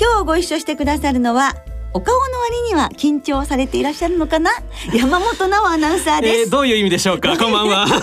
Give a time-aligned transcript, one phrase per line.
[0.00, 1.54] 今日ご一緒してくださるのは
[1.94, 4.50] お顔の割には緊張されていらっしゃるのかな？
[4.92, 7.34] 山本直アナウンサーです、えー、どういう意味でしょうか？
[7.38, 7.88] こんばんは。
[7.88, 7.96] よ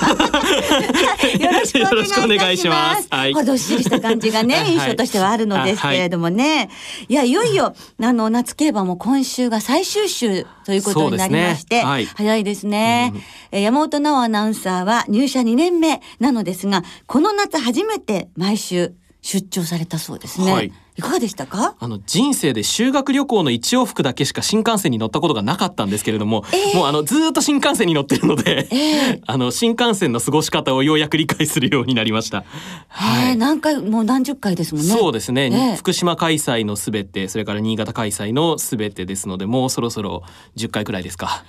[1.52, 3.08] ろしくお願いします。
[3.12, 6.70] はい、どっしりした感じがね印象としてはあるのですけれどもね、はい、
[7.10, 13.14] いやいよいよあの夏競馬も今週が最終週ということになりまして、ねはい、早いですね、
[13.54, 21.76] うん、山本直アナウンサーは入社2年目なのですがこの夏初めて毎週出張されたそうですね、はいいかがでしたか？
[21.78, 32.46] あの人生で修学旅行の一往復だけしか新幹線に乗ったことがなかったんですけれども、えー、もうあのずっと新幹線に乗ってるので、えー、 あの新幹線の過ごし方をようやく理解するようになりました。
[32.88, 34.90] はい、何回もう何十回ですもんね。
[34.90, 40.24] そうですね、えー、福島開催のすべてそれから新潟開催のすべてですのでもうそろそろ
[40.56, 41.44] 10回くらいですか。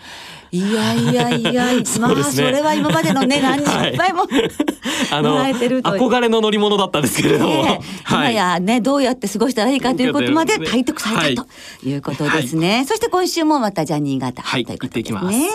[0.56, 1.64] いやいやいや、
[2.00, 4.50] まあ、それは今までのね、 何十倍も、はい、
[5.10, 11.48] あの、憧れの乗り物だったんですけれども、ね、今やね、どうやって過ごしたらいいかということまで体得されたと
[11.86, 12.76] いうことですね。
[12.76, 15.50] はい、そして今週もまたじゃあ新潟、はい、ということですね。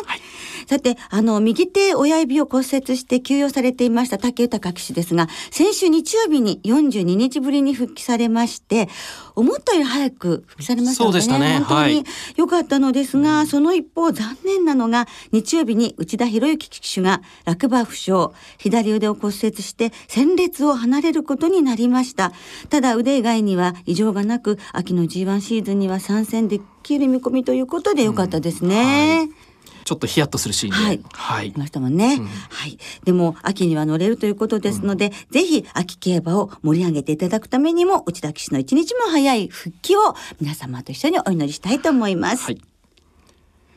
[0.68, 8.90] さて、あの、右手親指を骨折して休養されていました竹豊騎手ですが、先週日曜日に42日ぶりに復帰されまして、
[9.36, 11.06] 思ったより早く復帰されましたね。
[11.06, 11.60] そうでしたね。
[11.60, 12.04] 本当に
[12.36, 22.34] 良かったのですが、はい、その一方残念なのが、日曜日に内田博之騎手が落馬負傷、左腕を骨折して戦列を離れることになりました。
[22.70, 29.22] ただ腕以外には異常がなく、秋の G1 シーズンには参戦できる見込みということで良かったですね。
[29.24, 29.41] うんはい
[29.84, 30.76] ちょっとヒヤッとするシーンで。
[30.76, 31.00] はい。
[31.14, 31.54] はい。
[31.58, 32.78] ましたもんね、うん、はい。
[33.04, 42.46] でも、秋には乗れるということですので、うん、ぜひ、秋競馬を盛り上げていただくためにも、内田騎手の一日も早い復帰を皆様と一緒にお祈りしたいと思います。
[42.46, 42.62] はい。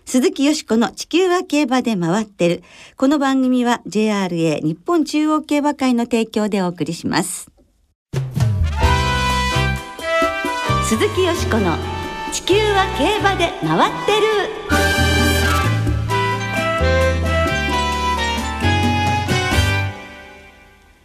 [0.06, 2.62] 鈴木よしこの地球は競馬で回ってる。
[2.97, 7.50] この番組は JRA 日本中央競馬会の提供でお送りします。
[10.84, 11.76] 鈴木よしこの
[12.32, 14.84] 地球は競馬で回ってる。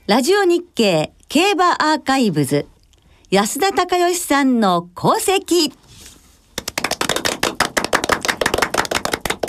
[0.09, 2.65] ラジオ日経競馬アーカイブズ
[3.29, 5.71] 安田隆義さんの功績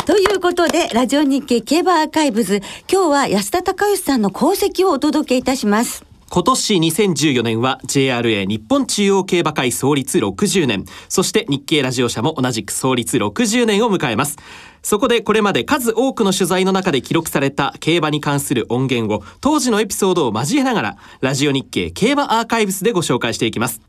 [0.04, 2.60] ということで、ラジオ日経競馬アーカイブズ、
[2.93, 6.04] 今日は安田隆義さんの功績をお届けいたします。
[6.28, 14.37] 今年2014年は JRA 日本中央競馬会創立60年、そして日経ラジオ社も同じく創立60年を迎えます。
[14.83, 23.81] そこでこれまで数多くの取材の中で記録された競馬に関する音源を当時のエピソードを交えながら、ラジオ日経競馬アーカイブスでご紹介していきます。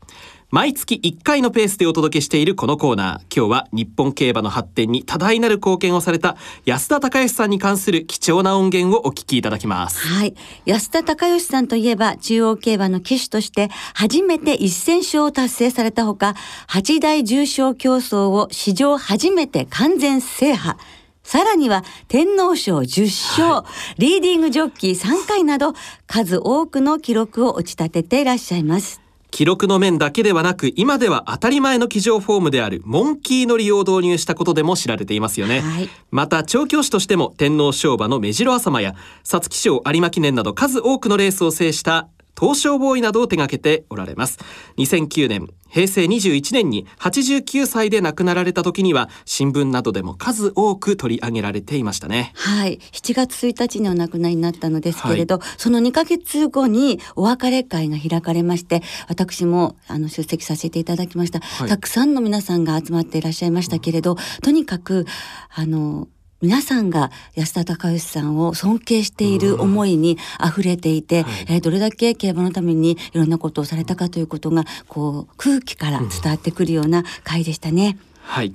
[0.52, 3.34] 毎月1回のペースでお届けしているこのコーナー。
[3.34, 6.36] 今日は日本競馬の発展に多大なる貢献をされた
[6.66, 10.06] 安田隆義さんに関する貴重な音源をお聞きいただきます。
[10.06, 10.34] はい。
[10.66, 16.34] 安田隆義さんといえば中央競馬の騎手として初めて1000勝を達成されたほか
[16.68, 20.76] 8大重賞競争を史上初めて完全制覇。
[21.22, 23.64] さらには天皇賞10勝、は
[23.96, 25.72] い、リーディングジョッキー3回など
[26.06, 29.00] 数多くの記録を打ち立てていらっしゃいます。
[29.32, 38.94] 記録の面だけではなく今では当たり前の騎乗フォームであるモンキー乗りを導入したことでも知られていますよね、はい、また調教師としても天皇賞馬の目白朝間や
[39.24, 44.38] 皐月賞有馬記念など数多くのレースを制した東証ボーイなどを手掛けておられます。
[44.78, 52.32] 2009年平成21年に89歳で亡くなられた時には新聞などでも数多く取り上げられていましたね。
[52.34, 52.78] はい。
[52.92, 65.06] 7月1日にお亡くなりになったのですけれど、はい、その2ヶ月後にお別れ会が開かれまして私もあの出席させていただきました、はい、たくさんの皆さんが集まっていらっしゃいましたけれど、うん、とにかく
[65.54, 66.08] あの
[66.42, 77.96] 皆さんが安田隆義さんを尊敬している思いに溢れていて、はい、えー、どれだけ競馬のためにいろんなことをされたかということがこう空気から伝わってくるような回でしたね。
[78.22, 78.54] はい。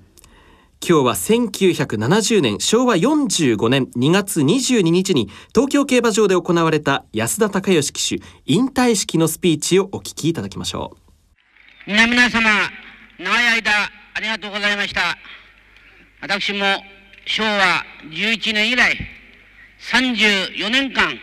[0.86, 10.98] 今日は1970年昭和45年2月22日に東京競馬場で行われた安田隆義騎手引退式のスピーチをお聞きいただきましょ
[11.88, 11.90] う。
[11.90, 12.42] 皆々様
[13.18, 13.72] 長い間
[14.14, 15.18] ありがとうございました。
[16.22, 16.66] 私も
[17.28, 18.96] 昭和11年以来
[19.80, 21.20] 34年間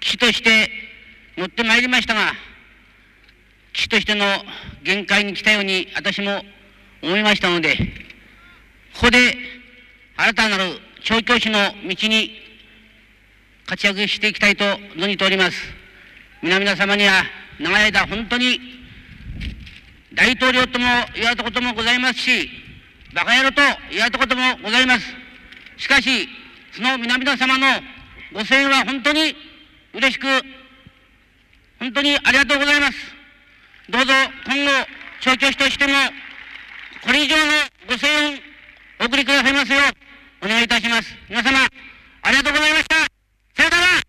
[0.00, 0.70] 騎手として
[1.36, 2.32] 乗ってまいりましたが
[3.72, 4.24] 騎手としての
[4.84, 6.42] 限界に来たように私も
[7.02, 7.76] 思いましたので
[8.94, 9.18] ここで
[10.16, 10.64] 新たなる
[11.02, 12.30] 調教師の道に
[13.66, 14.64] 活躍していきたいと
[14.96, 15.58] 存じております。
[16.42, 17.22] 皆々様には
[17.60, 18.58] 長い間本当に
[20.14, 22.48] 大統領とも言われたこともございますし、
[23.14, 23.60] バカ野郎と
[23.90, 25.25] 言われたこともございます。
[25.76, 26.28] しかし、
[26.72, 27.66] その皆々様の
[28.32, 29.34] ご声援は本当に
[29.94, 30.26] 嬉しく、
[31.78, 32.94] 本当にありがとうございます。
[33.88, 34.12] どうぞ
[34.46, 34.70] 今後、
[35.20, 35.92] 調教師としても、
[37.02, 37.42] これ以上の
[37.88, 38.40] ご声援
[39.00, 39.78] お送りくださいますよ
[40.42, 41.14] う、お願いいたします。
[41.28, 41.58] 皆様、
[42.22, 42.96] ありがとうございました。
[43.56, 44.05] さよなら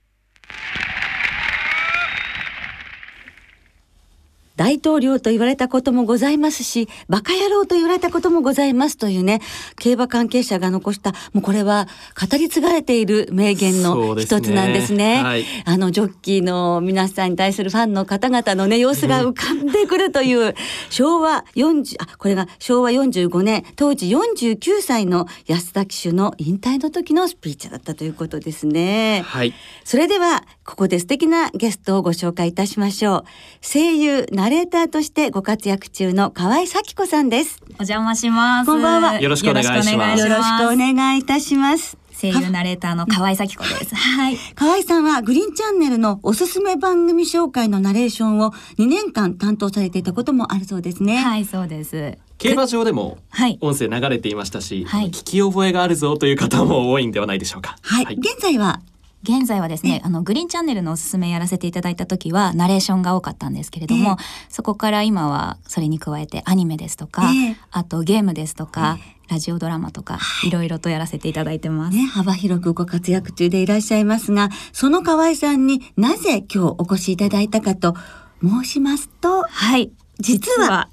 [4.57, 9.39] 大統領と言われたこともございますし、馬鹿野郎と言われたこともございますというね、
[9.77, 11.87] 競馬関係者が残した、もうこれは
[12.19, 14.87] 語り継がれている名言の一つなんですね。
[14.87, 20.55] すねはい、あの、ジョッキーの皆さんに対するファンの方々のね、様子が浮かんでくるという、
[20.89, 29.23] 昭和40、あ、これが昭和45年、当時49歳の安田騎手の引退の時のスピーチだったということですね。
[29.25, 29.53] はい。
[29.83, 33.23] それでは、ここで素敵なゲストをご紹介いたしましょう。
[33.61, 37.59] 声優、ナレーターとしてご活躍中の河合咲子さんです。
[37.71, 38.65] お邪魔します。
[38.65, 39.19] こんばんは。
[39.19, 40.21] よろしくお願いします。
[40.21, 41.97] よろしくお願いいたします。
[42.17, 43.93] 声優ナレーターの河合咲子です。
[43.93, 44.37] はい。
[44.55, 51.17] 河合さんはグリーンチャンネルのおすすめ番組紹介のナレーションを2年間担当されていたこともあるそうですね。
[51.17, 52.17] はい、そうです。
[52.37, 53.17] 競馬場でも
[53.59, 57.75] 音声流れていましたし、はい、聞き覚えがあるぞという方も多いんではないでしょうか。
[57.81, 58.05] はい。
[58.05, 58.79] はい、現在は
[59.27, 71.97] 現在はですね、あの、グリーンチャンネルのおすすめやらせていただいた時は、ナレーションが多かったんですけれども、えー、そこから今は、それに加えてアニメですとか、えー、あとゲームですとか、えー、ラジオドラマとか、いろいろとやらせていただいてます。
[71.97, 77.95] ね、幅広くご活躍中でいらっしゃいますが、その河合さんになぜ今日お越しいただいたかと
[78.41, 79.91] 申しますと、はい。
[80.19, 80.89] 実は。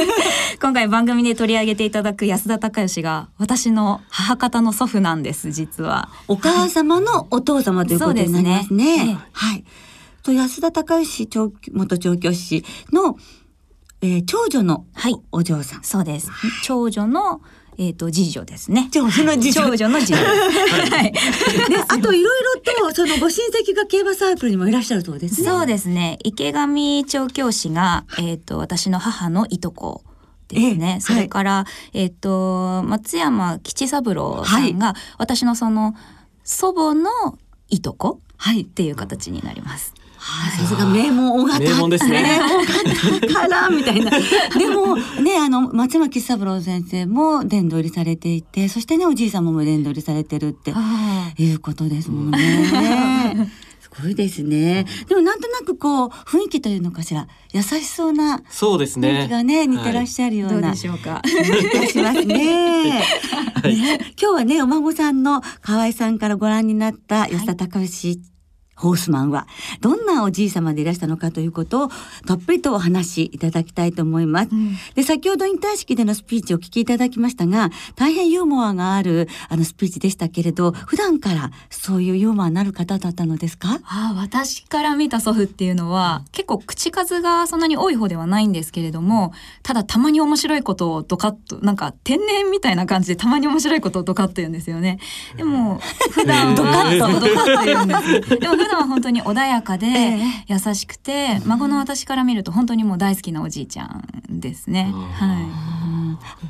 [0.60, 6.08] 今回番組で取り上げていただく安田孝義が私の母方の祖父なんです実は。
[6.28, 9.18] お母様のお父様ということになりますね、はい、ね。
[9.32, 9.64] はい、
[10.22, 11.28] と安田孝義
[11.72, 13.16] 元調教師の、
[14.02, 14.84] えー、長女の
[15.32, 16.30] お嬢さん、はい、そうです。
[16.62, 17.40] 長女の
[17.80, 18.90] えっ、ー、と次女ですね。
[18.92, 19.62] 長女の次女。
[19.62, 20.22] 長女の次女。
[20.22, 21.12] はい。
[21.70, 25.48] で、あといろいろとそのご親戚が競馬サークルにもいらっしゃるそうですね。
[25.48, 26.18] そうですね。
[26.22, 30.04] 池上調教師がえっ、ー、と私の母のいとこ。
[30.48, 35.94] ですね、それから、はい、えっ、ー、と松山吉三郎さんが、はい、私のその
[36.42, 37.38] 祖母の
[37.68, 38.20] いとこ
[38.60, 39.94] っていう形になります。
[40.20, 42.40] さすが名門大型名門ですね。
[42.40, 44.10] 大型からみたいな。
[44.10, 50.72] でもねあの松山三郎先生も殿堂入りされていて、そしてねおじい様も殿堂入りされてるって
[51.38, 53.50] いうことですもんね。
[53.80, 54.86] すごいですね。
[55.08, 59.08] でもなんとなくこう雰囲気というのかしら優しそうなそうですね。
[59.08, 61.22] 雰囲気がね似てらっしゃるような、はい、どうでしょうか。
[61.24, 63.00] いたしますね
[63.62, 64.14] はい、ね。
[64.20, 68.20] 今日はねお孫さんの河合さんからご覧になった安田隆義
[68.80, 69.46] ホースマンは
[69.80, 71.88] どんなおじい様でいらしたのかということを
[72.26, 74.48] たっぷりとお話しいただきたいと思います。
[74.52, 83.80] うん、で先ほど引退式でのスピーチを聞きいただきましたが大変ユーモアがあるあのスピーチでしたけれど普段からそういうユーモアになる方だったのですか？
[83.84, 89.32] あ私から見た祖父っていうのは、結構口数がそんなに多い方ではないんですけれども
[89.62, 94.98] ただたまに面白いことをドカッとなんか天然みたいな感じでたまに面白いことをドカッと言うんですよね。
[95.36, 95.80] でも
[96.12, 97.94] 普段ドカッとドカッと言うんで
[98.30, 98.38] す。
[98.40, 104.92] でも普段は本当に穏やかで 優しくて、えー、孫の私から見ると本当にもう大好きなおじいちゃんですね。
[105.14, 105.46] はい。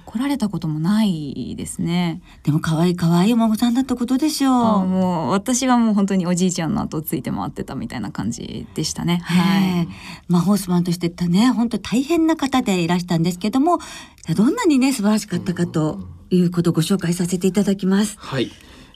[0.06, 2.20] 怒られたこともないですね。
[2.42, 4.86] でも可愛い可愛いお孫さんだったことでしょう。
[4.86, 9.20] もう私はもう本当におじいちゃんの後ついて回ってたみたいな感じでしたね。
[9.22, 9.88] はい。
[10.28, 13.78] まあホースマンとしてね本当大変な方でいらしたんですけども
[14.34, 16.00] どんなにね素晴らしかったかと
[16.30, 18.16] いうことをご紹介させていただきます。
[18.18, 18.50] はい。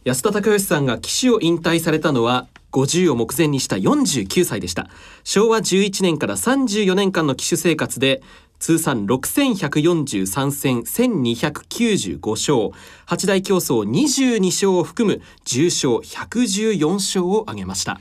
[0.04, 4.88] 安田孝義さんが騎手を引退されたのは50を目前にした49歳でした。
[5.22, 8.20] 昭和11年から34年間の騎手生活で
[8.58, 12.70] 通算6143戦1295勝。
[13.06, 18.00] 八大競争22勝を含む重賞114勝を挙げました。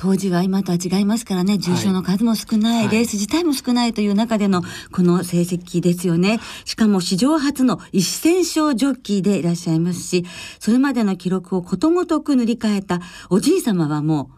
[0.00, 4.62] 当時は今とは違いますからね重症の数も少ない、はい、レース自体も少ないという中での
[4.92, 6.38] この成績ですよね。
[6.64, 10.24] しかも史上初の1000勝ジョッキーでいらっしゃいますし
[10.60, 14.37] それまでの記録をことごとく塗り替えたおじい様はもう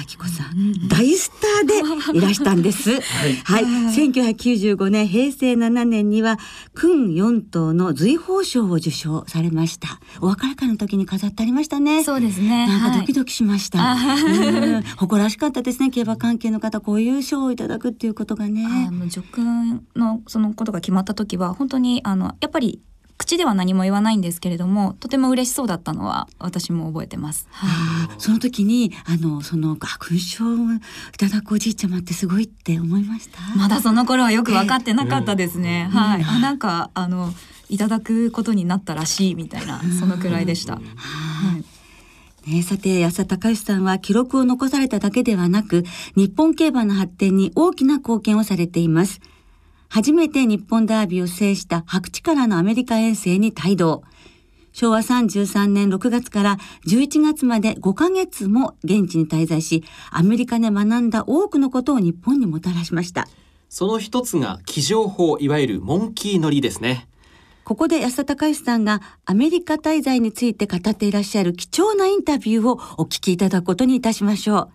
[0.00, 2.90] 咲子さん、大スターでいらしたんです。
[3.00, 6.38] はい、はい、1995年平成7年には
[6.74, 10.00] 訓4等の随宝賞を受賞されました。
[10.20, 12.02] お別れ会の時に飾ってありましたね。
[12.02, 12.66] そうですね。
[12.66, 13.78] なんかドキドキしました。
[13.78, 15.90] はい、誇らしかったですね。
[15.90, 18.66] 競馬関係の方こういう賞をいただくっていうことがね。
[18.88, 22.80] あの助君のそのことが決まった時は本当にあのやっぱり
[23.20, 27.46] 口口では何も言わないんですけれどもとても嬉しそうだったのは私も覚えてます。
[27.50, 27.68] は
[28.06, 30.58] い、その時にあのその勲章をい
[31.16, 33.38] ただくおじいちゃまってすごいって思いました？
[33.56, 35.88] まだその頃はよく分かってなかったですね。
[35.92, 37.32] えー、はい、あなんかあの
[37.68, 40.74] いただくことになったらしいみたいなそのくらいでした。
[40.74, 42.50] はい。
[42.50, 45.84] ね、さて安田隆さんは記録を残されただけではなく
[46.16, 49.20] 日本競馬の発展に大きな貢献をされています
[49.90, 54.04] 初めて日本ダービーを制した白地からのアメリカ遠征に帯同
[54.72, 59.82] 昭和33年6月から11月まで5ヶ月も現地に滞在し
[60.12, 63.26] アメリカで学んだ多くのことを日本にもたらしました
[63.68, 67.08] その一つが騎乗法いわゆるモンキー乗りですね
[67.64, 74.70] ここで安田隆さんがアメリカ滞在について語っていらっしゃる貴重なインタビューをお聞きいただくことにいたしましょう。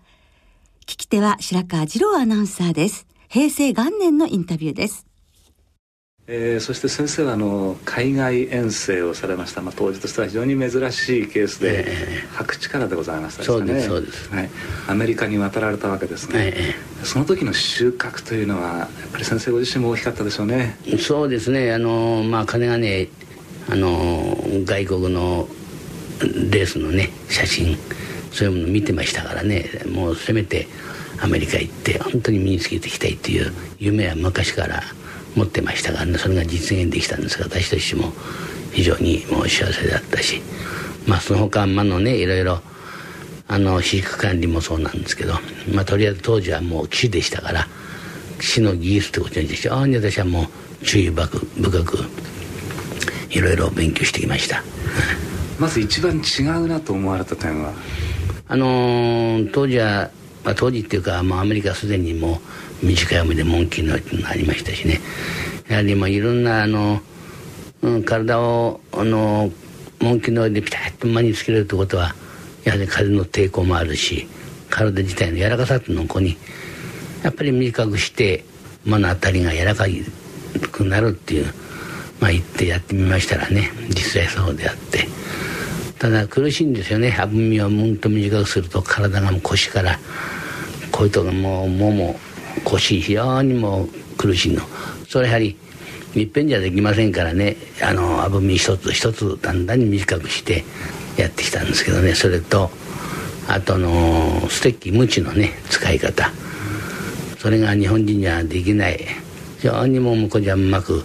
[0.85, 3.05] 聞き手は白川二郎アナウンサーです。
[3.27, 5.05] 平成元年のインタビューです。
[6.27, 13.81] えー、そして先生はあの海外遠征をされました、まあ、当時としては非常に珍しいケースで、えー、白地でございましたですね。
[13.81, 14.49] そうですはい、
[14.87, 20.79] アメリカに渡られたわけですね、えー、その時の収穫というのはやっぱり先生ご自身も大きかったでしょうね。
[20.99, 21.71] そうですね。
[21.71, 23.09] あのまあ金がね
[23.69, 25.47] あの外国の
[26.21, 27.77] レースのね写真
[28.31, 29.69] そういうもの見てましたからね。
[29.85, 30.67] もうせめて
[31.21, 34.83] アメリカ行って本当に身につけていきたいっていう夢は昔から
[35.35, 38.13] 持ってましたが、ね、それが実現できたんですが私としても
[38.71, 40.41] 非常にもう幸せだったし
[41.07, 42.61] まあその他まのねいろいろ
[43.47, 45.33] あの飼育管理もそうなんですけど、
[45.73, 47.67] まあ、とりあえず当時はもう騎士でしたから
[48.39, 50.47] 騎士の技術ってことに非常に私はも
[50.81, 51.97] う注意深く深く
[53.29, 54.63] いろいろ勉強してきました。
[55.59, 57.73] まず一番違うなと思われた点は？
[58.47, 60.09] あのー、当時は、
[60.45, 62.39] まあ、当時っていうか、まあ、アメリカすでにも
[62.83, 65.01] う短い目でモンキーのがありましたしね。
[65.67, 67.01] やはりまあいろんなあの、
[67.81, 69.51] うん、体をあの
[69.99, 72.13] モンキーの上でピタッと間につけるってことは
[72.63, 74.27] やはり風の抵抗もあるし
[74.69, 76.37] 体自体の柔らかさっていうのをここに
[77.23, 78.43] やっぱり短くして
[78.85, 79.85] 間の当たりが柔らか
[80.71, 81.45] くなるっていう
[82.19, 85.07] まあ言ってやってみましたらね実際そうであって。
[85.99, 87.09] ただ苦しいんですよね。
[87.09, 89.99] 歯踏みをうんと短くすると体が腰から
[90.91, 92.19] こういうとこもうもも
[92.63, 93.87] 腰非常にも
[94.17, 94.61] 苦しいの。
[95.07, 95.57] それやはり
[96.15, 97.55] いっぺんじゃできませんからね。
[97.81, 100.63] あのあぶみ一つ一つだんだんに短くして
[101.17, 102.13] やってきたんですけどね。
[102.13, 102.69] それと
[103.47, 106.31] あとのステッキムチのね使い方。
[107.37, 109.05] それが日本人にはできない。
[109.59, 111.03] 非常にもう向こうじゃうまく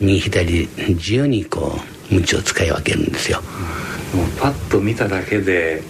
[0.00, 1.78] 右左自由にこ
[2.10, 3.42] うムチを使い分けるんですよ。
[4.14, 5.82] もうパッと見ただけで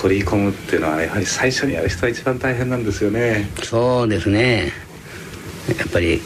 [0.00, 3.48] 取り込むっていうのはやはり最初にやる人は一番大変なんですよね。
[3.62, 4.72] そうですね。
[5.68, 6.20] やっぱり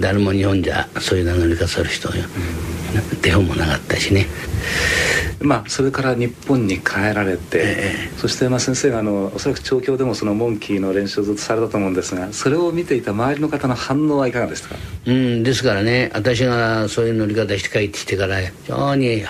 [0.00, 2.08] 誰も日本じゃそういう名乗り方する人
[3.22, 4.26] 手本もなかったしね。
[5.40, 14.74] まあそれから日本に帰られて、えそしてまあ先生があのおそらく調教でもそのモンキーの練習をずっとされたと思うんですがそれを見ていた周りの方の反応はいかがですか？
[15.06, 16.10] うんですからね。
[16.12, 19.22] 私がそういう乗り方して帰ってきてから非常に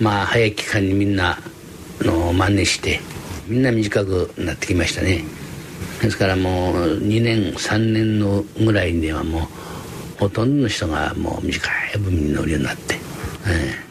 [0.00, 1.38] まあ早い期間にみんな
[2.00, 3.00] の真似して
[3.46, 5.24] みんな短くなってきましたね。
[6.00, 9.42] ですからもう2年3年のぐらいにはもう
[10.18, 12.98] ほとんどの人がもう短い部に乗るようになって、え
[13.86, 13.89] え。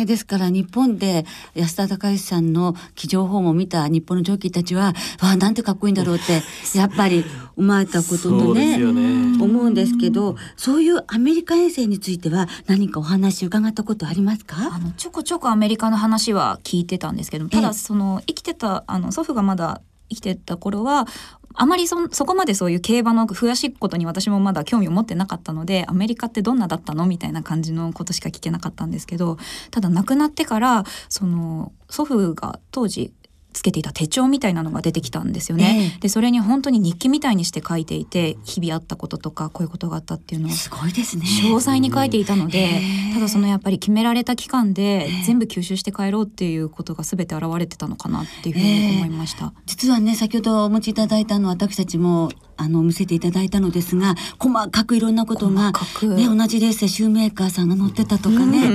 [0.00, 6.42] ねですから日本で安田隆之さんの騎乗法も見た日本のジョッキーたちはわあなんてかっこいいんだろうって
[6.76, 7.24] やっぱり
[7.56, 14.56] 生まれたこととね、ね、思うんですけどそういうアメリカ遠征については何かお話伺ったことありますか？
[14.72, 21.06] あのちょこちょこアメリカの話は聞いてたんですけどただその生きてたあの祖父がまだ生きてた頃は
[21.54, 29.36] あまりそそこまでそういう競馬の詳しいことに私もまだ興味を持ってなかったのでアメリカってどんなだったのみたいな感じのことしか聞けなかったんですけど
[29.70, 33.12] ただ亡くなってからその祖父が当時
[33.52, 35.92] つけていた手帳みたいなのが出てきたんですよね。
[35.94, 41.24] えー、でそれに本当に日記みたいにして書いていて日々あったこととかこういうことがあったっていうのをすごいですね。
[41.24, 49.46] 詳細に書いていたので、えー、ただそのやっぱり決められた期間で全部吸収して帰ろうっていうことが全て現れてたのかなっていうふうに思いました。
[49.46, 52.30] えー、実はね先ほどお持ちいただいたのは私たちも
[52.60, 58.68] あの見せていただいたのですが細かくいろんなことが、ね、同じレースでシューメーカーさんが乗ってたとかね。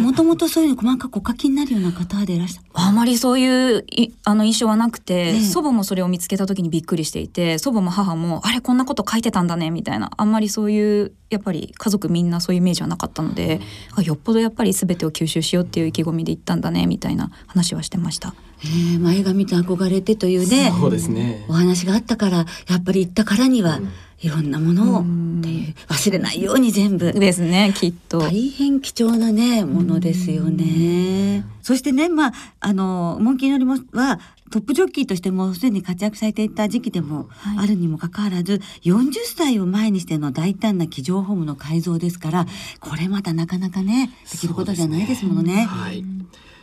[0.00, 10.10] もともとそういうの細かくお書きになるような方でいらっしゃあまりそういういあの印象はなくて、ね、祖母もそれを見つけた時にびっくりしていて祖母も母もあれこんなこと書いてたんだねみたいな。
[10.16, 13.60] あんまりそういうやっぱり家族みんなそういうイメージはなかったので、
[13.96, 18.34] うん、よっぽどやっぱり全てを吸収しようっていう意気込みで行ったんだねみたいな話はしてました。
[18.62, 21.44] えー、前髪と憧れてというねそうですね。
[21.48, 23.80] お話があったからやっぱり行ったからには、
[24.22, 25.02] いろんなものをっ
[25.42, 27.12] ていう忘れないように全部。
[27.12, 28.18] ですねきっと。
[28.18, 31.44] 大変貴重なねものですよね。
[31.62, 42.46] そしてねまああのモンキー乗りもはトップジョッキーとしてもすでに活躍されていた時期でもあるにもかかわらず、はい、40歳を前にしての大胆な騎乗ホームの改造ですから
[42.80, 45.54] これまたなかなかねできることじゃないですものね。
[45.54, 45.64] ね。
[45.64, 46.04] はい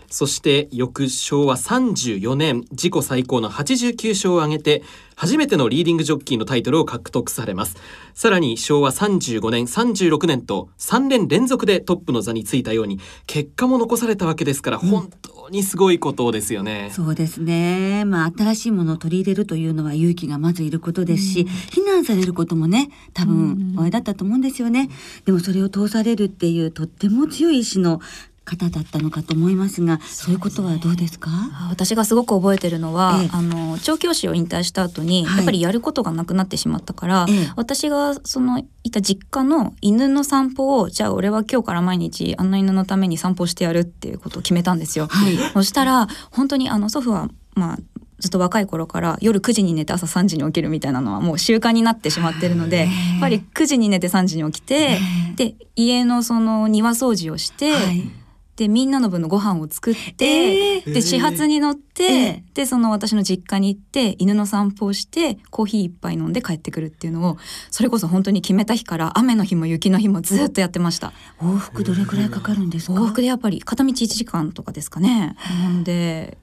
[0.09, 4.83] そして翌昭和34年自己最高の89勝を挙げて
[5.15, 7.75] 初めてのリーディングジョッキーのタイトルを獲得されます。
[8.13, 18.05] さらに昭和35年36年と3年連続でトップの座についたように結果も残されたわけですから、本当にすごいことですよね、そうですね。
[18.05, 24.87] まあ新しいものを取り入れるというのは勇気がまずいることですし、うん、非難されることもね多分お会いだったと思うんですよね、
[25.25, 28.01] でもそれを通されるっていうとっても強い意志の
[28.47, 31.29] 方だったのかと思いますがそういうことはどうですか？
[31.69, 45.07] 私がすごく覚えてるのは、ええ、あの調教師を引退した後に、はい、やっぱりやることがなくなってしまったから、え、私がそのいた実家の犬の散歩をじゃあ俺は今日から毎日あの犬のために散歩してやるっていうことを決めたんですよ。
[45.07, 47.77] はい、そしたら本当にあの祖父はまあ
[48.19, 52.87] ずっと若い頃から夜9時に寝て朝3時に起きるみたいなのはもう習慣になってしまってるのでやっ
[53.19, 54.97] ぱり9時に寝て3時に起きて
[55.35, 58.09] で家のその庭掃除をして、はい
[58.57, 67.37] でみんなの分のご飯を作って、えー、で始発に乗って、えー、でその私の実家に行って犬の散歩をしてコーヒー一杯飲んで帰ってくるっていうのを
[67.69, 71.13] それこそ本当に決めた日から雨の日も雪の日もずっとやってました。
[71.39, 72.93] 往復どれくらいかかるんですか？
[72.93, 75.35] 往復でやっぱり片道1時間とかですかね。
[75.63, 76.39] なので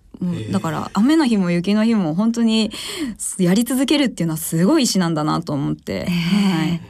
[0.53, 2.71] だから雨の日も雪の日も本当に
[3.39, 6.81] やり続けるっていうのはすごい意志なんだなと思って、はい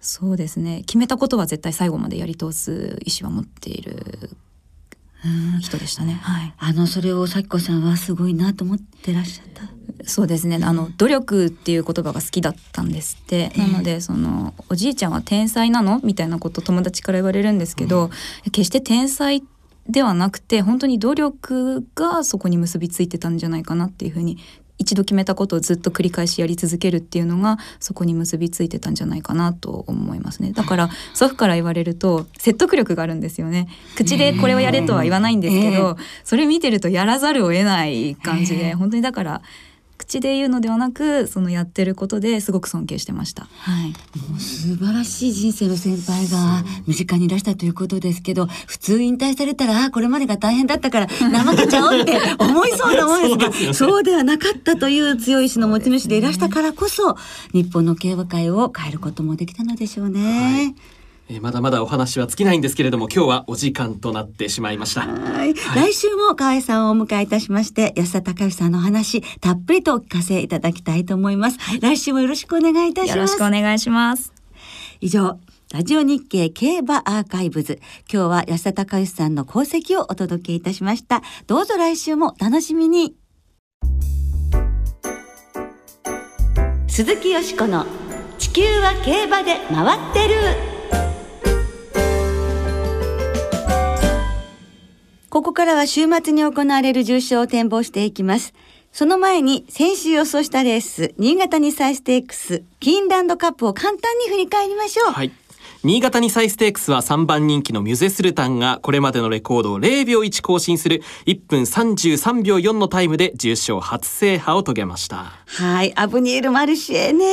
[0.00, 4.30] そうですね決めたことは絶対最後までやり通す意思は持っている
[5.60, 6.14] 人でしたね。
[6.22, 6.54] はい。
[6.56, 9.64] あのそれを咲子さんはすごいなと思ってらっしゃった。
[10.06, 10.58] そうですね。
[10.62, 13.52] あの努力っていう言葉が好きだったんですって。
[13.56, 16.00] なのでそのおじいちゃんは天才なの？
[16.02, 18.10] みたいなこと友達から言われるんですけど、うん、
[18.50, 19.42] 決して天才
[19.86, 24.38] ではなくて本当に努力がそこに結びついてたんじゃないかなっていうふうに
[24.80, 30.52] 一度決めたことをずっと繰り返しやり続けるっていうのがそこに結びついてたんじゃないかなと思いますね。
[30.52, 33.68] だから祖父から言われると説得力があるんですよね。
[33.96, 39.42] 口でこれをやれとは言わないんですけど、それ見てるとやらざるを得ない感じで、本当にだから
[40.10, 43.44] 口で言うのではなくそのやってることですごく尊敬してました。
[43.44, 43.90] はい。
[43.90, 57.16] もう素晴らしい人生の先輩が身近にいらしたということですけど、普通引退されたら、あこれまでが大変だったから怠けちゃおうって思いそうなもんですが、そうではなかったという強い意志の持ち主でいらしたからこそ、
[57.52, 60.20] 日本の競馬界を変えることもできたのでしょうね。
[60.20, 60.99] はい
[61.30, 65.02] えー、まだまだお話は尽きないんですけれども今日はお時間となってしまいました。
[65.02, 73.16] はい、来週も河合さんをお迎えいたしまして安田隆さんの話たっぷりとお聞かせいただきたいと思います、はい、来週もよろしくお願いいたします。
[73.16, 74.32] よろしくお願いします。
[75.00, 75.38] 以上
[75.72, 77.78] ラジオ日経競馬アーカイブズ。
[78.12, 81.22] 今日は安田隆さんの功績をお届けいたしました。
[81.46, 83.14] どうぞ来週も楽しみに。
[86.88, 87.86] 鈴木よしこの
[88.38, 90.69] 地球は競馬で回ってる
[95.40, 98.52] ここからは週末に行われる重賞を展望していきます。
[98.92, 105.12] その前に先週予想したレース、新潟にサイステークス、キーンランドカップを簡単に振り返りましょう。
[105.12, 105.32] はい。
[105.82, 115.32] 新潟にサイステークスは3番人気のミュゼスルタンがこれまでのレコードを0秒1更新する1分33秒4のタイムで重賞初制覇を遂げました。
[115.46, 117.24] はいアブニエル・マルシェね。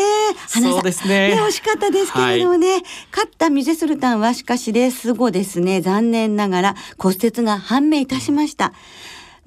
[0.47, 1.36] そうですね。
[1.36, 5.81] ね惜しかったですけれどもね、はい、勝ったミュゼスルタンはしかしレース後ですね。
[5.81, 8.71] 残念ながら骨折が判明いたしました、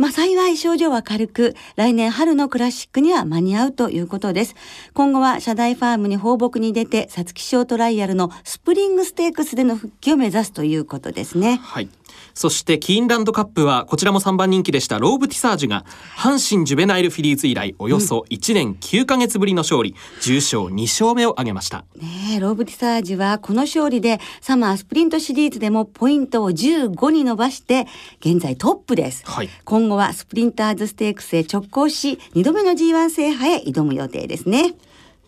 [0.01, 4.55] まあ幸い症状は軽く、来年春のクラシックには間に合うということです。
[4.95, 11.61] 今後は社大ファームに放牧に出て、皐月賞トライアルのスプリングステークスでの復帰を目指すということですね。
[11.63, 11.91] はい。
[12.35, 14.99] そしてキーンランドカップはこちらも3番人気でした。
[14.99, 15.85] ローブティサージュが
[16.17, 21.85] 阪神ジュベナイルフィリーズ以来およそ1年9ヶ月ぶりの勝利、重賞2勝目を挙げました。
[21.97, 27.87] ねローブティサージュはこの勝利でサマースプリントシリーズでもポイントを15に伸ばして
[28.21, 34.75] 現在トップです、はい、今後はスプリンターズステークスへ直行し2度目の G1 制覇へ挑む予定ですね。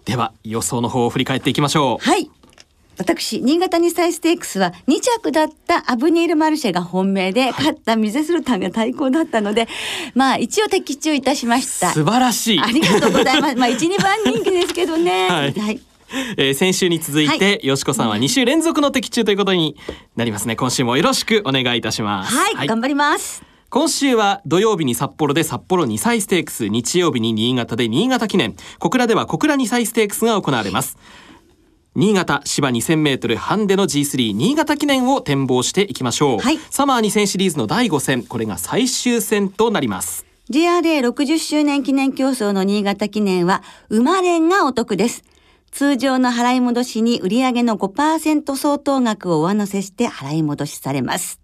[0.04, 2.04] では予想の方を振り返っていきましょう。
[2.04, 2.30] はい
[2.98, 9.66] 私、新潟2歳ステークスは2着だったアヴニール・マルシェが本命で、勝ったミュゼスルタンが対抗だったので、
[10.14, 11.92] まあ一応的中いたしました。
[11.92, 12.60] 素晴らしい。
[12.60, 13.56] ありがとうございます。
[13.56, 15.28] まあ1、2番人気ですけどね。
[15.30, 15.80] はい、はい。
[16.36, 19.76] えー、先週に続いて、はい、よしこさんは2週連続の的中ということに
[20.14, 20.56] なりますね。
[20.56, 22.36] 今週もよろしくお願いいたします。
[22.36, 23.42] はい、はい、頑張ります。
[23.70, 28.54] 今週は土曜日に札幌で札幌2歳ステークス日曜日に新潟で新潟記念。
[28.78, 30.98] 小倉では小倉2歳ステークスが行われます
[31.94, 45.22] 新潟芝 2000m ハンデの G3 新潟記念を展望していきましょう、はいサマー2000シリーズの第5戦これが最終戦となります JRA60 周年記念競争の新潟記念は、生まれんがお得です。
[45.70, 51.41] 通常の払い戻しに売上の5%相当額を上乗せして払い戻しされます。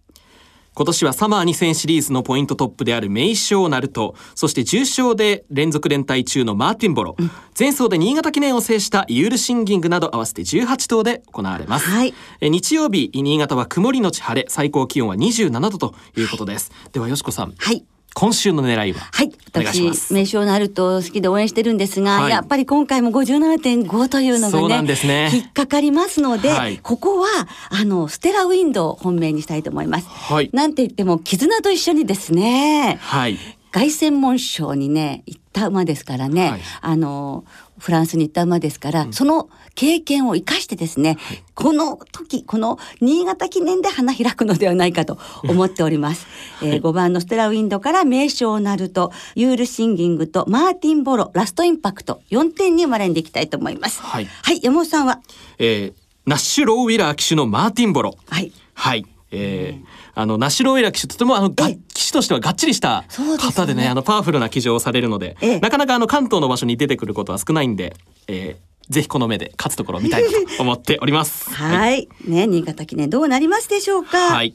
[0.79, 7.17] 今年はサマー2000シリーズのポイントトップである名将ナルトそして重賞で連続連隊中のマーティンボロ、
[7.59, 12.15] 前走で新潟記念を制したユールシンギングなど合わせて18頭で行われます、はい。
[12.41, 17.55] え日曜日新潟は曇りのち晴れ最高気温は27度ということです、ではよしこさん。
[17.59, 17.85] はい。
[18.15, 19.09] 今週の狙いは？
[19.13, 19.33] はい。
[19.53, 22.31] 私、名称のあると好きで応援してるんですが、はい。
[22.31, 25.31] やっぱり今回も57.5というのがね、ね。
[25.33, 26.79] 引っかかりますので、はい。
[26.79, 27.27] ここは、
[27.71, 30.09] あの、ステラウィンドを本命にしたいと思います。
[30.09, 30.51] はい。
[30.53, 33.39] なんて言っても、絆と一緒にですね、はい。
[33.71, 36.61] 凱旋門賞にね行った馬ですからね、はい。
[36.81, 37.45] あの
[37.79, 41.17] フランスに行った馬ですから、その経験を生かしてですね、
[41.55, 46.27] この時この新潟記念で花開くのではないかと思っております、
[46.63, 54.01] えー5番のステラウィンドからメイショウナルトユールシンギングとマーティンボロラストインパクト4点に生まれんでいきたいと思います。
[54.03, 54.27] はい。
[54.43, 55.21] はい山本さんは？
[55.59, 58.15] えーナッシュローウィラー騎手のマーティンボロ。
[58.29, 58.53] はい。
[58.75, 59.07] はい。
[59.31, 67.95] えーあのナッシュローウィラー騎手とてもあの騎手としてはがっちりしたそうですね方でねあのパワフルな騎乗をされるので、ええなかなかあの関東の場所に出てくることは少ないんで、
[68.27, 71.53] えーぜひこの目で勝つところを見たいなと思っております。
[71.55, 74.17] はい、ね新潟記念どうなりますでしょうか？
[74.17, 74.55] はい。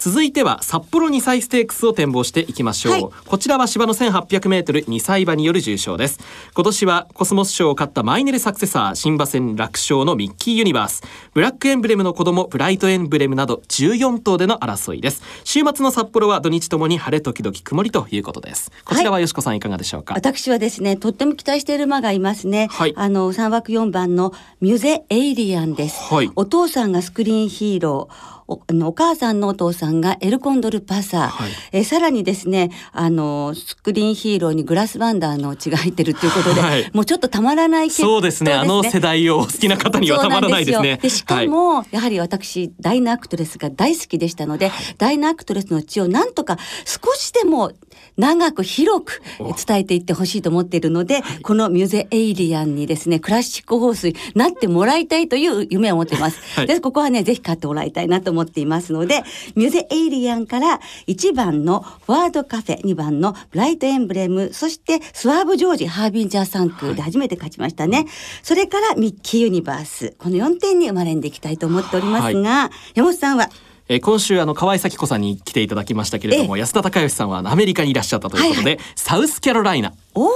[0.00, 3.08] 続いては札幌2歳ステークスを展望していきましょう、はい。
[3.26, 6.18] こちらは芝の 1800m2 歳馬による重賞です。
[6.54, 11.02] 今年はコスモス賞を勝ったマイネルサクセサー新馬戦楽勝のミッキーユニバース。
[11.34, 15.22] ブラックエンブレムの子供ブライトエンブレムなど14頭での争いです。
[15.44, 18.72] 週末の札幌は土日ともに晴れ時々曇りということです。
[18.86, 22.68] こちらはよしこさんいかがでしょうか、私はですね、とっても期待している馬がいますね。
[22.70, 22.94] はい。
[22.96, 24.32] あの、3枠4番の
[24.62, 26.02] ミュゼ・エイリアンです。
[26.10, 26.30] はい。
[26.36, 28.39] お父さんがスクリーンヒーロー。
[28.50, 31.50] おあのお母さんのお父さんがエルコンドルパサー、はい。
[31.72, 36.90] えさらにですねあのスクリーンヒーローにグラスバンダーの血が入ってるということで、はい。
[36.92, 38.52] もうちょっとたまらない血統そうですね。
[38.52, 40.98] あの世代をお好きな方にはたまらないですね。
[41.00, 47.72] でしかも、やはり私ダイナアクトレスが大好きでしたので、ダイナアクトレスの血をなんとか少しでも
[48.20, 56.38] 長く広くお伝えていってほしいと思っているので、このミュゼ・エイリアンにですねクラシック放水なってもらいたいという夢を持っています。
[56.54, 56.66] はい。
[56.66, 59.22] でここはねぜひ買ってもらいたいなと思っていますので
[59.56, 68.06] ミュゼ・エイリアンから1番のフォワードカフェ2番のブライトエンブレムそしてスワーブ・ジョージハービンジャー3区で初めて勝ちましたね、
[68.42, 70.14] それからミッキー・ユニバース。
[70.18, 73.48] この4点に生まれんでいきたいと思っておりますが、山本さんは
[73.90, 80.30] えー今週あの河合咲子さんに来ていただきましたけれども、安田孝義さんはアメリカにいらっしゃったということで、はいサウスキャロライナおお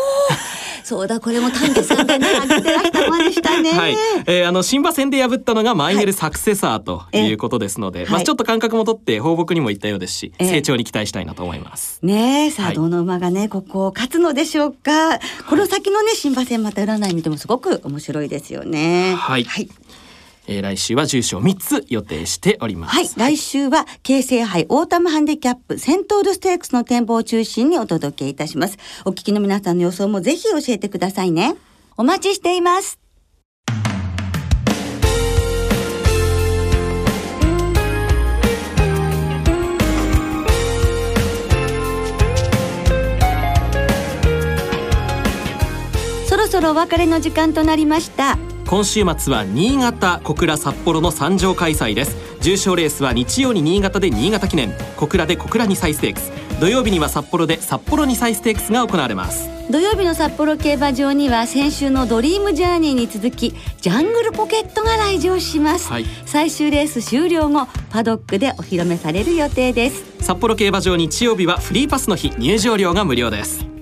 [0.82, 3.70] そうだこれも丹下さんでね挙げてらした馬でしたね。
[3.78, 12.00] はい、えーあの新馬戦で破ったのがマイネルサクセサーということですので、まあえはいちょっと間隔も取って放牧にも行ったようですし、ええ成長に期待したいなと思います。
[12.02, 15.20] ねえ、さはいあどの馬がね、ここを勝つのでしょうか。
[15.48, 19.14] この先のね、新馬戦また占い見てもすごく面白いですよね。
[19.16, 19.68] はいはい。
[20.46, 22.94] えー来週は重賞3つ予定しております。
[22.94, 28.78] はい、来週は京成杯オータムハンディキャップセントウルステークスの展望を中心にお届けいたします。
[29.04, 31.56] お聞きの皆さんの予想もぜひ教えてくださいね。
[31.96, 32.98] お待ちしています。
[46.26, 48.36] そろそろお別れの時間となりました。
[48.66, 52.16] 今週末は新潟小倉札幌の三場開催です。
[52.40, 54.72] 重賞レースは日曜に新潟で新潟記念。
[54.96, 56.32] 小倉で小倉2歳ステークス。
[56.60, 59.50] 土曜日には札幌で札幌2歳ステークスが行われます。
[59.70, 66.06] 土曜日の札幌競馬場には先週のドリームジャーニーに続きジャングルポケットが来場します、はい。
[66.26, 70.04] 最終レース終了後パドックでお披露目される予定です。
[70.20, 72.32] 札幌競馬場日曜日はフリーパスの日。
[72.38, 73.73] 入場料が無料です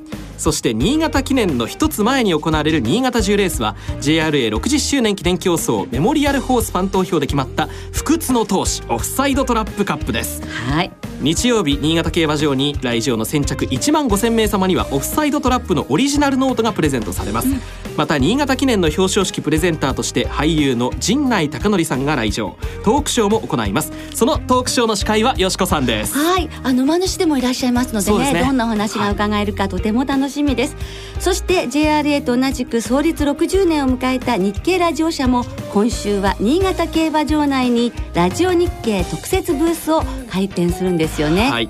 [0.42, 10.42] そして新潟記念の一つ前に行われる新潟10レースは JRA60 周年記念競争メモリアルホースファン投票で決まった不屈の闘志オフサイドトラップカップです。
[10.42, 10.90] はい。
[11.20, 17.48] 日曜日新潟競馬場に来場の先着1万5000名様にはオフサイドトラップのオリジナルノートがプレゼントされます、
[17.96, 22.56] また新潟記念の表彰式プレゼンターとして俳優の陣内孝則さんが来場。
[22.82, 23.92] トークショーも行います。
[24.16, 26.18] そのトークショーの司会はよしこさんです。
[26.18, 28.44] はい、あの馬主でもいらっしゃいますのでねね。
[28.44, 30.76] どんなお話が伺えるかとても楽しみです、
[31.18, 41.68] そして JRA と同じく創立60年を迎えた日経ラジオ社も今週は新潟競馬場内にラジオ日経特設ブースを開店するんですよね、はい。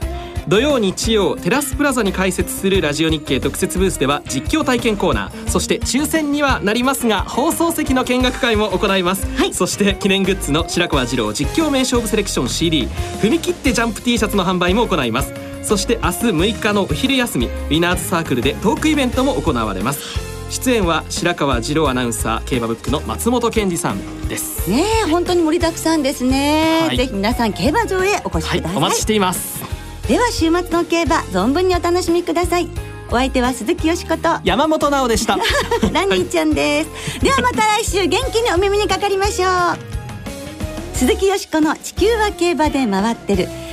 [0.49, 9.55] 土曜日曜テラスプラザに開設するラジオ日経特設ブースでは実況体験コーナーそして抽選にはなりますが放送席の見学会も行います、はい。
[9.55, 12.89] そして記念グッズの白川二郎実況名勝負セレクション CD
[13.23, 20.33] 踏み切ってジャンプ T シャツの販売も行いますそして明日6日のお昼休みウィナーズサークルでトークイベントも行われます。
[20.51, 24.69] 出演は白川二郎アナウンサー競馬ブックの松本健二さんです。
[24.71, 26.97] ねえ本当に盛りだくさんですね、はい。
[26.99, 29.63] ぜひ皆さん競馬場へお越しはいください、お待ちしています。
[30.09, 32.69] では週末の競馬存分にお楽しみください。
[33.09, 34.29] お相手は鈴木よしこと。
[34.45, 35.39] 山本直でした。
[35.93, 39.93] ランニーちゃんです、ではまた来週元気にお耳にかかりましょう。
[40.95, 43.49] 鈴木よしこの地球は競馬で回ってる